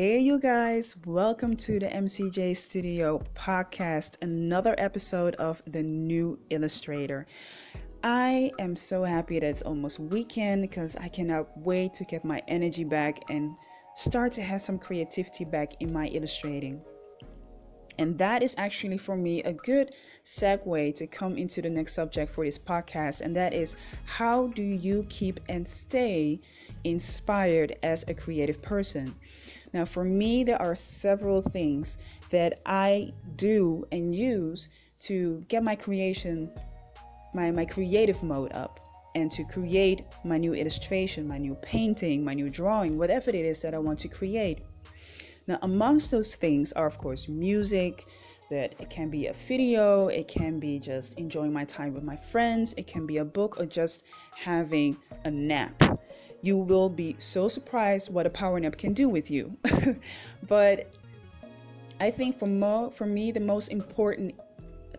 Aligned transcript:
Hey, 0.00 0.20
you 0.20 0.38
guys, 0.38 0.94
welcome 1.06 1.56
to 1.56 1.80
the 1.80 1.88
MCJ 1.88 2.56
Studio 2.56 3.20
podcast, 3.34 4.14
another 4.22 4.76
episode 4.78 5.34
of 5.40 5.60
The 5.66 5.82
New 5.82 6.38
Illustrator. 6.50 7.26
I 8.04 8.52
am 8.60 8.76
so 8.76 9.02
happy 9.02 9.40
that 9.40 9.48
it's 9.48 9.62
almost 9.62 9.98
weekend 9.98 10.62
because 10.62 10.94
I 10.94 11.08
cannot 11.08 11.48
wait 11.58 11.94
to 11.94 12.04
get 12.04 12.24
my 12.24 12.40
energy 12.46 12.84
back 12.84 13.24
and 13.28 13.56
start 13.96 14.30
to 14.34 14.42
have 14.42 14.62
some 14.62 14.78
creativity 14.78 15.44
back 15.44 15.72
in 15.80 15.92
my 15.92 16.06
illustrating. 16.06 16.80
And 17.98 18.16
that 18.18 18.44
is 18.44 18.54
actually 18.56 18.98
for 18.98 19.16
me 19.16 19.42
a 19.42 19.52
good 19.52 19.96
segue 20.24 20.94
to 20.94 21.08
come 21.08 21.36
into 21.36 21.60
the 21.60 21.70
next 21.70 21.94
subject 21.94 22.30
for 22.30 22.44
this 22.44 22.56
podcast, 22.56 23.22
and 23.22 23.34
that 23.34 23.52
is 23.52 23.74
how 24.04 24.46
do 24.46 24.62
you 24.62 25.04
keep 25.08 25.40
and 25.48 25.66
stay 25.66 26.40
inspired 26.84 27.74
as 27.82 28.04
a 28.06 28.14
creative 28.14 28.62
person? 28.62 29.12
Now, 29.72 29.84
for 29.84 30.04
me, 30.04 30.44
there 30.44 30.60
are 30.60 30.74
several 30.74 31.42
things 31.42 31.98
that 32.30 32.60
I 32.64 33.12
do 33.36 33.86
and 33.92 34.14
use 34.14 34.68
to 35.00 35.44
get 35.48 35.62
my 35.62 35.76
creation, 35.76 36.50
my, 37.34 37.50
my 37.50 37.64
creative 37.64 38.22
mode 38.22 38.52
up 38.52 38.80
and 39.14 39.30
to 39.32 39.44
create 39.44 40.04
my 40.24 40.38
new 40.38 40.54
illustration, 40.54 41.26
my 41.26 41.38
new 41.38 41.54
painting, 41.56 42.24
my 42.24 42.34
new 42.34 42.48
drawing, 42.50 42.96
whatever 42.96 43.30
it 43.30 43.36
is 43.36 43.60
that 43.62 43.74
I 43.74 43.78
want 43.78 43.98
to 44.00 44.08
create. 44.08 44.60
Now, 45.46 45.58
amongst 45.62 46.10
those 46.10 46.36
things 46.36 46.72
are, 46.72 46.86
of 46.86 46.98
course, 46.98 47.28
music, 47.28 48.06
that 48.50 48.74
it 48.78 48.90
can 48.90 49.10
be 49.10 49.26
a 49.26 49.32
video, 49.32 50.08
it 50.08 50.28
can 50.28 50.58
be 50.58 50.78
just 50.78 51.14
enjoying 51.14 51.52
my 51.52 51.64
time 51.64 51.94
with 51.94 52.04
my 52.04 52.16
friends, 52.16 52.74
it 52.76 52.86
can 52.86 53.06
be 53.06 53.18
a 53.18 53.24
book, 53.24 53.58
or 53.58 53.66
just 53.66 54.04
having 54.34 54.96
a 55.24 55.30
nap. 55.30 55.87
You 56.40 56.56
will 56.56 56.88
be 56.88 57.16
so 57.18 57.48
surprised 57.48 58.12
what 58.12 58.26
a 58.26 58.30
power 58.30 58.60
nap 58.60 58.76
can 58.76 58.92
do 58.92 59.08
with 59.08 59.30
you. 59.30 59.56
but 60.48 60.90
I 62.00 62.10
think 62.10 62.38
for 62.38 62.46
mo- 62.46 62.90
for 62.90 63.06
me 63.06 63.32
the 63.32 63.40
most 63.40 63.68
important 63.68 64.34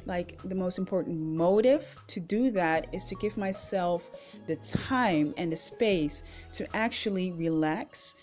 like 0.05 0.39
the 0.45 0.55
most 0.55 0.77
important 0.79 1.19
motive 1.19 1.95
to 2.07 2.19
do 2.19 2.49
that 2.51 2.87
is 2.91 3.05
to 3.05 3.15
give 3.15 3.37
myself 3.37 4.09
the 4.47 4.55
time 4.57 5.33
and 5.37 5.51
the 5.51 5.55
space 5.55 6.23
to 6.53 6.67
actually 6.75 7.31
relax 7.33 8.15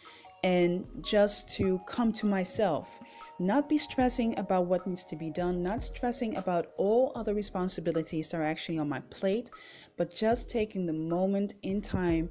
and 0.46 0.86
just 1.00 1.48
to 1.50 1.80
come 1.86 2.12
to 2.12 2.24
myself. 2.24 3.00
Not 3.40 3.68
be 3.68 3.76
stressing 3.76 4.38
about 4.38 4.66
what 4.66 4.86
needs 4.86 5.04
to 5.06 5.16
be 5.16 5.28
done, 5.28 5.60
not 5.60 5.82
stressing 5.82 6.36
about 6.36 6.70
all 6.76 7.10
other 7.16 7.34
responsibilities 7.34 8.30
that 8.30 8.40
are 8.40 8.44
actually 8.44 8.78
on 8.78 8.88
my 8.88 9.00
plate, 9.10 9.50
but 9.96 10.14
just 10.14 10.48
taking 10.48 10.86
the 10.86 10.92
moment 10.92 11.54
in 11.64 11.80
time 11.80 12.30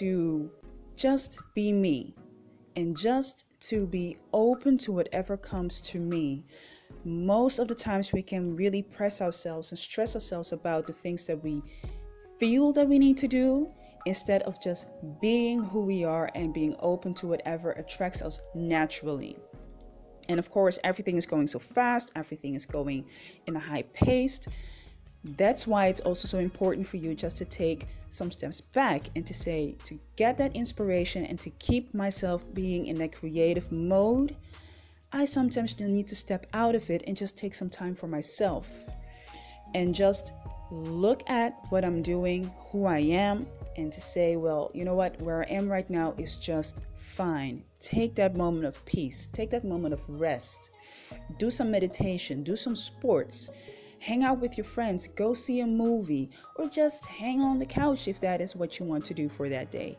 to 0.00 0.50
just 0.96 1.38
be 1.54 1.70
me 1.70 2.16
and 2.74 2.96
just 2.96 3.46
to 3.70 3.86
be 3.86 4.16
open 4.32 4.76
to 4.78 4.90
whatever 4.90 5.36
comes 5.36 5.80
to 5.82 6.00
me. 6.00 6.44
Most 7.04 7.60
of 7.60 7.68
the 7.68 7.76
times, 7.76 8.12
we 8.12 8.22
can 8.22 8.56
really 8.56 8.82
press 8.82 9.22
ourselves 9.22 9.70
and 9.70 9.78
stress 9.78 10.16
ourselves 10.16 10.50
about 10.50 10.84
the 10.84 10.92
things 10.92 11.26
that 11.26 11.40
we 11.44 11.62
feel 12.40 12.72
that 12.72 12.88
we 12.88 12.98
need 12.98 13.16
to 13.18 13.28
do 13.28 13.70
instead 14.06 14.42
of 14.42 14.60
just 14.60 14.86
being 15.20 15.62
who 15.62 15.80
we 15.80 16.04
are 16.04 16.30
and 16.34 16.52
being 16.52 16.74
open 16.80 17.14
to 17.14 17.26
whatever 17.26 17.72
attracts 17.72 18.22
us 18.22 18.40
naturally. 18.54 19.36
And 20.28 20.38
of 20.38 20.50
course, 20.50 20.78
everything 20.84 21.16
is 21.16 21.26
going 21.26 21.46
so 21.46 21.58
fast, 21.58 22.12
everything 22.14 22.54
is 22.54 22.66
going 22.66 23.04
in 23.46 23.56
a 23.56 23.60
high 23.60 23.82
pace. 23.92 24.40
That's 25.24 25.66
why 25.66 25.86
it's 25.86 26.00
also 26.00 26.26
so 26.26 26.38
important 26.38 26.86
for 26.86 26.96
you 26.96 27.14
just 27.14 27.36
to 27.36 27.44
take 27.44 27.86
some 28.08 28.30
steps 28.30 28.60
back 28.60 29.08
and 29.14 29.26
to 29.26 29.34
say, 29.34 29.76
to 29.84 29.98
get 30.16 30.36
that 30.38 30.54
inspiration 30.56 31.24
and 31.26 31.38
to 31.40 31.50
keep 31.50 31.94
myself 31.94 32.42
being 32.54 32.86
in 32.86 32.96
that 32.98 33.12
creative 33.12 33.70
mode. 33.70 34.34
I 35.12 35.26
sometimes 35.26 35.78
need 35.78 36.06
to 36.08 36.16
step 36.16 36.46
out 36.54 36.74
of 36.74 36.88
it 36.90 37.04
and 37.06 37.16
just 37.16 37.36
take 37.36 37.54
some 37.54 37.70
time 37.70 37.94
for 37.94 38.06
myself 38.06 38.68
and 39.74 39.94
just 39.94 40.32
look 40.70 41.28
at 41.28 41.54
what 41.68 41.84
I'm 41.84 42.02
doing, 42.02 42.50
who 42.70 42.86
I 42.86 42.98
am, 42.98 43.46
and 43.76 43.92
to 43.92 44.00
say, 44.00 44.36
well, 44.36 44.70
you 44.74 44.84
know 44.84 44.94
what, 44.94 45.20
where 45.22 45.42
I 45.42 45.46
am 45.46 45.68
right 45.68 45.88
now 45.88 46.14
is 46.18 46.36
just 46.36 46.80
fine. 46.94 47.62
Take 47.80 48.14
that 48.14 48.36
moment 48.36 48.66
of 48.66 48.84
peace, 48.84 49.28
take 49.32 49.50
that 49.50 49.64
moment 49.64 49.94
of 49.94 50.00
rest, 50.08 50.70
do 51.38 51.50
some 51.50 51.70
meditation, 51.70 52.42
do 52.42 52.56
some 52.56 52.76
sports, 52.76 53.50
hang 53.98 54.24
out 54.24 54.40
with 54.40 54.58
your 54.58 54.64
friends, 54.64 55.06
go 55.06 55.32
see 55.32 55.60
a 55.60 55.66
movie, 55.66 56.30
or 56.56 56.68
just 56.68 57.06
hang 57.06 57.40
on 57.40 57.58
the 57.58 57.66
couch 57.66 58.08
if 58.08 58.20
that 58.20 58.40
is 58.40 58.56
what 58.56 58.78
you 58.78 58.84
want 58.86 59.04
to 59.04 59.14
do 59.14 59.28
for 59.28 59.48
that 59.48 59.70
day. 59.70 59.96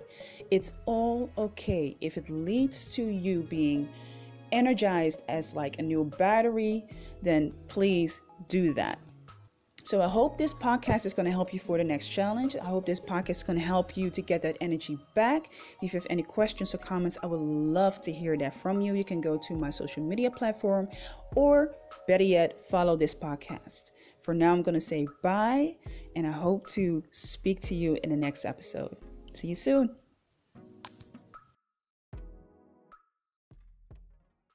It's 0.51 0.73
all 0.85 1.29
okay 1.37 1.95
if 2.01 2.17
it 2.17 2.29
leads 2.29 2.85
to 2.95 3.03
you 3.03 3.43
being 3.43 3.87
energized 4.51 5.23
as 5.29 5.53
like 5.53 5.79
a 5.79 5.81
new 5.81 6.03
battery, 6.03 6.85
then 7.21 7.53
please 7.67 8.21
do 8.47 8.73
that. 8.73 8.99
So 9.85 10.01
I 10.01 10.07
hope 10.07 10.37
this 10.37 10.53
podcast 10.53 11.05
is 11.05 11.13
going 11.13 11.25
to 11.25 11.31
help 11.31 11.53
you 11.53 11.59
for 11.59 11.77
the 11.77 11.83
next 11.83 12.07
challenge. 12.07 12.55
I 12.55 12.63
hope 12.63 12.85
this 12.85 13.01
podcast 13.01 13.29
is 13.29 13.43
going 13.43 13.59
to 13.59 13.65
help 13.65 13.97
you 13.97 14.09
to 14.11 14.21
get 14.21 14.41
that 14.43 14.57
energy 14.61 14.97
back. 15.13 15.49
If 15.81 15.93
you 15.93 15.99
have 15.99 16.07
any 16.09 16.23
questions 16.23 16.73
or 16.73 16.77
comments, 16.77 17.17
I 17.21 17.25
would 17.25 17.41
love 17.41 18.01
to 18.03 18.11
hear 18.11 18.37
that 18.37 18.55
from 18.55 18.79
you. 18.79 18.95
You 18.95 19.03
can 19.03 19.19
go 19.19 19.37
to 19.37 19.53
my 19.55 19.69
social 19.69 20.01
media 20.01 20.31
platform 20.31 20.87
or 21.35 21.75
better 22.07 22.23
yet, 22.23 22.65
follow 22.69 22.95
this 22.95 23.13
podcast. 23.13 23.91
For 24.21 24.33
now, 24.33 24.53
I'm 24.53 24.61
going 24.61 24.73
to 24.73 24.79
say 24.79 25.05
bye 25.21 25.75
and 26.15 26.25
I 26.25 26.31
hope 26.31 26.65
to 26.69 27.03
speak 27.11 27.59
to 27.61 27.75
you 27.75 27.97
in 28.03 28.09
the 28.09 28.15
next 28.15 28.45
episode. 28.45 28.95
See 29.33 29.49
you 29.49 29.55
soon. 29.55 30.02